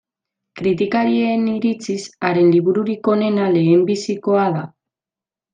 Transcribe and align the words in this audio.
Kritikarien 0.59 1.43
iritziz, 1.51 1.99
haren 2.29 2.49
libururik 2.55 3.13
onena 3.17 3.53
lehenbizikoa 3.59 4.51
da. 4.61 4.69